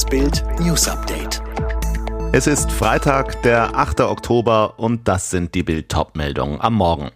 [0.00, 1.42] Das Bild News Update.
[2.32, 4.00] Es ist Freitag, der 8.
[4.00, 7.10] Oktober und das sind die Bild meldungen am Morgen.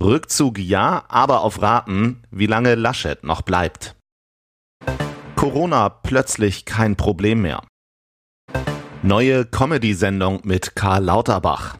[0.00, 3.96] Rückzug ja, aber auf Raten, wie lange Laschet noch bleibt.
[5.34, 7.64] Corona plötzlich kein Problem mehr.
[9.02, 11.78] Neue Comedy-Sendung mit Karl Lauterbach.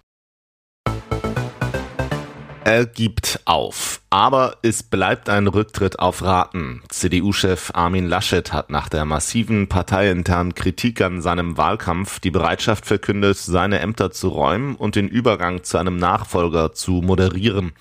[2.65, 3.98] Er gibt auf.
[4.11, 6.83] Aber es bleibt ein Rücktritt auf Raten.
[6.89, 13.37] CDU-Chef Armin Laschet hat nach der massiven parteiinternen Kritik an seinem Wahlkampf die Bereitschaft verkündet,
[13.37, 17.73] seine Ämter zu räumen und den Übergang zu einem Nachfolger zu moderieren.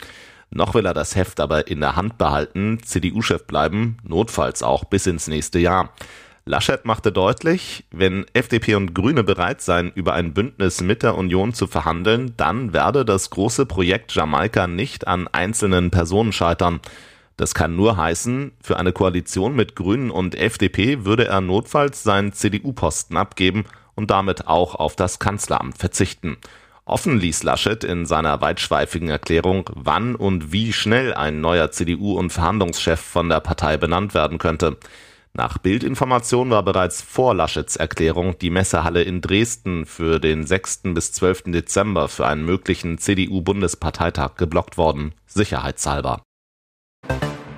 [0.49, 5.07] Noch will er das Heft aber in der Hand behalten, CDU-Chef bleiben, notfalls auch bis
[5.07, 5.94] ins nächste Jahr.
[6.47, 11.53] Laschet machte deutlich, wenn FDP und Grüne bereit seien, über ein Bündnis mit der Union
[11.53, 16.79] zu verhandeln, dann werde das große Projekt Jamaika nicht an einzelnen Personen scheitern.
[17.35, 22.31] Das kann nur heißen, für eine Koalition mit Grünen und FDP würde er notfalls seinen
[22.31, 26.37] CDU-Posten abgeben und damit auch auf das Kanzleramt verzichten.
[26.85, 32.32] Offen ließ Laschet in seiner weitschweifigen Erklärung, wann und wie schnell ein neuer CDU- und
[32.32, 34.77] Verhandlungschef von der Partei benannt werden könnte.
[35.38, 40.82] Nach Bildinformation war bereits vor Laschets Erklärung die Messehalle in Dresden für den 6.
[40.96, 41.44] bis 12.
[41.52, 46.24] Dezember für einen möglichen CDU-Bundesparteitag geblockt worden, sicherheitshalber.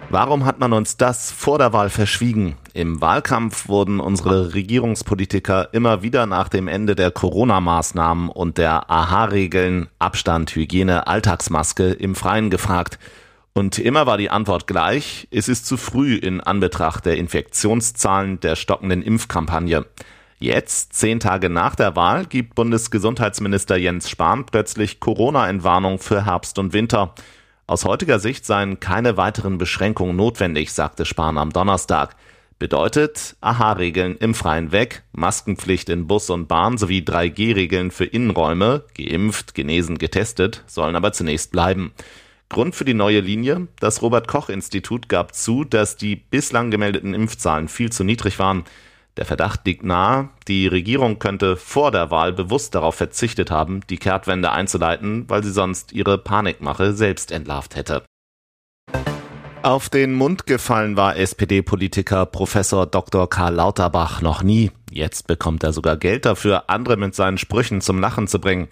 [0.10, 2.58] Warum hat man uns das vor der Wahl verschwiegen?
[2.74, 9.88] Im Wahlkampf wurden unsere Regierungspolitiker immer wieder nach dem Ende der Corona-Maßnahmen und der AHA-Regeln
[10.00, 13.00] Abstand, Hygiene, Alltagsmaske im Freien gefragt.
[13.54, 18.56] Und immer war die Antwort gleich, es ist zu früh in Anbetracht der Infektionszahlen der
[18.56, 19.86] stockenden Impfkampagne.
[20.42, 26.72] Jetzt, zehn Tage nach der Wahl, gibt Bundesgesundheitsminister Jens Spahn plötzlich Corona-Entwarnung für Herbst und
[26.72, 27.14] Winter.
[27.68, 32.16] Aus heutiger Sicht seien keine weiteren Beschränkungen notwendig, sagte Spahn am Donnerstag.
[32.58, 39.56] Bedeutet AHA-Regeln im Freien weg, Maskenpflicht in Bus und Bahn sowie 3G-Regeln für Innenräume, geimpft,
[39.56, 41.94] genesen, getestet, sollen aber zunächst bleiben.
[42.50, 43.68] Grund für die neue Linie?
[43.80, 48.64] Das Robert Koch Institut gab zu, dass die bislang gemeldeten Impfzahlen viel zu niedrig waren.
[49.18, 53.98] Der Verdacht liegt nahe, die Regierung könnte vor der Wahl bewusst darauf verzichtet haben, die
[53.98, 58.04] Kehrtwende einzuleiten, weil sie sonst ihre Panikmache selbst entlarvt hätte.
[59.62, 63.30] Auf den Mund gefallen war SPD-Politiker Professor Dr.
[63.30, 64.72] Karl Lauterbach noch nie.
[64.90, 68.70] Jetzt bekommt er sogar Geld dafür, andere mit seinen Sprüchen zum Lachen zu bringen.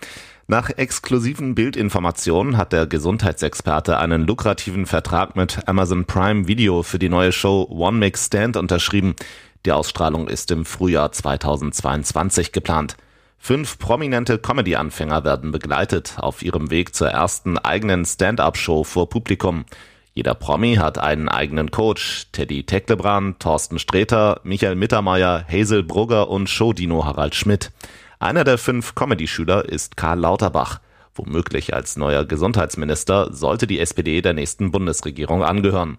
[0.49, 7.09] Nach exklusiven Bildinformationen hat der Gesundheitsexperte einen lukrativen Vertrag mit Amazon Prime Video für die
[7.09, 9.17] neue Show One Mix Stand unterschrieben.
[9.65, 12.95] Die Ausstrahlung ist im Frühjahr 2022 geplant.
[13.37, 19.65] Fünf prominente Comedy-Anfänger werden begleitet auf ihrem Weg zur ersten eigenen Stand-up-Show vor Publikum.
[20.13, 22.27] Jeder Promi hat einen eigenen Coach.
[22.31, 27.73] Teddy Tecklebrand, Thorsten Sträter, Michael Mittermeier, Hazel Brugger und Showdino Harald Schmidt.
[28.19, 30.79] Einer der fünf Comedy-Schüler ist Karl Lauterbach.
[31.13, 35.97] Womöglich als neuer Gesundheitsminister sollte die SPD der nächsten Bundesregierung angehören.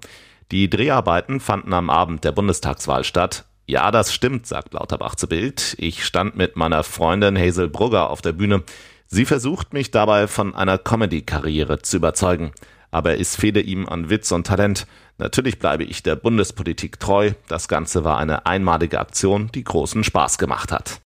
[0.51, 3.45] Die Dreharbeiten fanden am Abend der Bundestagswahl statt.
[3.67, 5.77] Ja, das stimmt, sagt Lauterbach zu Bild.
[5.79, 8.65] Ich stand mit meiner Freundin Hazel Brugger auf der Bühne.
[9.06, 12.53] Sie versucht mich dabei von einer Comedy-Karriere zu überzeugen.
[12.91, 14.87] Aber es fehle ihm an Witz und Talent.
[15.19, 17.33] Natürlich bleibe ich der Bundespolitik treu.
[17.47, 21.00] Das Ganze war eine einmalige Aktion, die großen Spaß gemacht hat.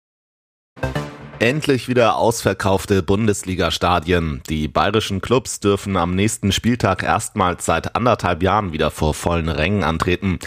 [1.43, 4.45] Endlich wieder ausverkaufte Bundesliga-Stadien.
[4.49, 9.83] Die bayerischen Clubs dürfen am nächsten Spieltag erstmals seit anderthalb Jahren wieder vor vollen Rängen
[9.83, 10.39] antreten.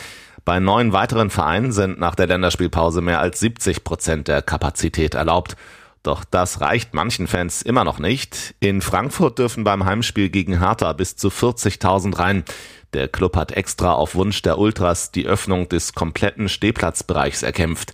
[0.45, 5.57] Bei neun weiteren Vereinen sind nach der Länderspielpause mehr als 70 Prozent der Kapazität erlaubt.
[6.01, 8.55] Doch das reicht manchen Fans immer noch nicht.
[8.61, 12.45] In Frankfurt dürfen beim Heimspiel gegen Hertha bis zu 40.000 rein.
[12.93, 17.93] Der Club hat extra auf Wunsch der Ultras die Öffnung des kompletten Stehplatzbereichs erkämpft.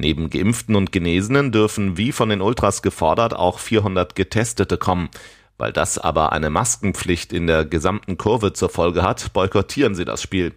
[0.00, 5.10] Neben Geimpften und Genesenen dürfen wie von den Ultras gefordert auch 400 Getestete kommen.
[5.58, 10.22] Weil das aber eine Maskenpflicht in der gesamten Kurve zur Folge hat, boykottieren sie das
[10.22, 10.54] Spiel.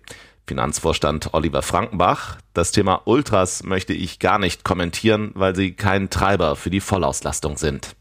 [0.48, 2.38] Finanzvorstand Oliver Frankenbach.
[2.54, 7.58] Das Thema Ultras möchte ich gar nicht kommentieren, weil sie kein Treiber für die Vollauslastung
[7.58, 7.98] sind.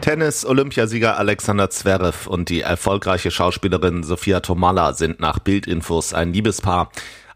[0.00, 6.90] Tennis-Olympiasieger Alexander Zverev und die erfolgreiche Schauspielerin Sophia Tomalla sind nach Bildinfos ein Liebespaar.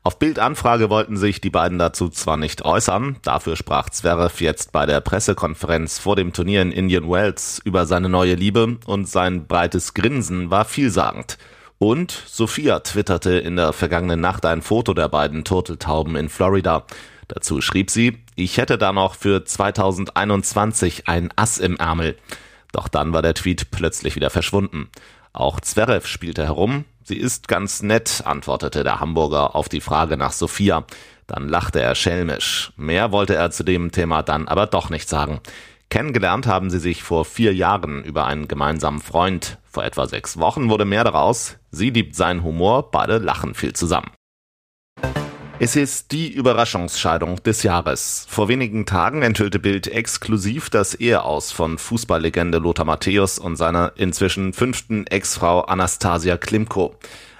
[0.06, 4.86] Auf Bildanfrage wollten sich die beiden dazu zwar nicht äußern, dafür sprach Zverev jetzt bei
[4.86, 9.94] der Pressekonferenz vor dem Turnier in Indian Wells über seine neue Liebe und sein breites
[9.94, 11.38] Grinsen war vielsagend.
[11.78, 16.84] Und Sophia twitterte in der vergangenen Nacht ein Foto der beiden Turteltauben in Florida.
[17.26, 22.16] Dazu schrieb sie, ich hätte da noch für 2021 ein Ass im Ärmel.
[22.70, 24.88] Doch dann war der Tweet plötzlich wieder verschwunden.
[25.32, 30.32] Auch Zverev spielte herum, Sie ist ganz nett, antwortete der Hamburger auf die Frage nach
[30.32, 30.84] Sophia.
[31.28, 32.72] Dann lachte er schelmisch.
[32.76, 35.38] Mehr wollte er zu dem Thema dann aber doch nicht sagen.
[35.88, 39.58] Kennengelernt haben sie sich vor vier Jahren über einen gemeinsamen Freund.
[39.70, 41.58] Vor etwa sechs Wochen wurde mehr daraus.
[41.70, 44.10] Sie liebt seinen Humor, beide lachen viel zusammen.
[45.58, 48.26] Es ist die Überraschungsscheidung des Jahres.
[48.28, 54.52] Vor wenigen Tagen enthüllte Bild exklusiv das Eheaus von Fußballlegende Lothar Matthäus und seiner inzwischen
[54.52, 56.96] fünften Ex-Frau Anastasia Klimko.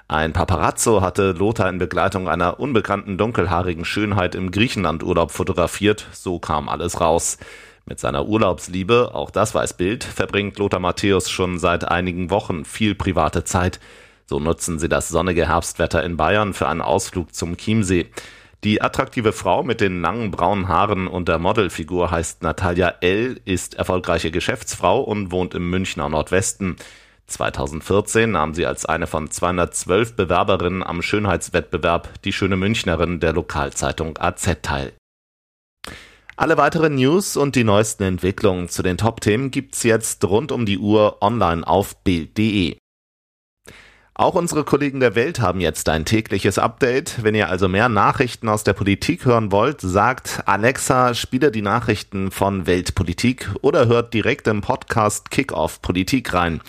[0.09, 6.71] Ein Paparazzo hatte Lothar in Begleitung einer unbekannten dunkelhaarigen Schönheit im Griechenlandurlaub fotografiert, so kam
[6.71, 7.37] alles raus.
[7.85, 12.95] Mit seiner Urlaubsliebe, auch das weiß Bild, verbringt Lothar Matthäus schon seit einigen Wochen viel
[12.95, 13.79] private Zeit.
[14.29, 18.11] So nutzen sie das sonnige Herbstwetter in Bayern für einen Ausflug zum Chiemsee.
[18.65, 23.75] Die attraktive Frau mit den langen braunen Haaren und der Modelfigur heißt Natalia L., ist
[23.75, 26.77] erfolgreiche Geschäftsfrau und wohnt im Münchner Nordwesten.
[27.29, 34.19] 2014 nahm sie als eine von 212 Bewerberinnen am Schönheitswettbewerb Die schöne Münchnerin der Lokalzeitung
[34.19, 34.93] AZ teil.
[36.37, 40.79] Alle weiteren News und die neuesten Entwicklungen zu den Top-Themen gibt's jetzt rund um die
[40.79, 42.77] Uhr online auf Bild.de.
[44.19, 47.23] Auch unsere Kollegen der Welt haben jetzt ein tägliches Update.
[47.23, 52.31] Wenn ihr also mehr Nachrichten aus der Politik hören wollt, sagt Alexa, spiele die Nachrichten
[52.31, 56.63] von Weltpolitik oder hört direkt im Podcast Kickoff Politik rein.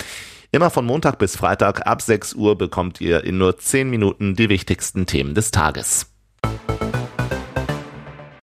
[0.52, 4.50] Immer von Montag bis Freitag ab 6 Uhr bekommt ihr in nur 10 Minuten die
[4.50, 6.08] wichtigsten Themen des Tages.